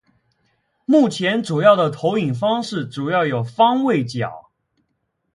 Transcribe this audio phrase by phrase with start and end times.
[0.85, 4.49] 目前主要的投影方式主要有方位角。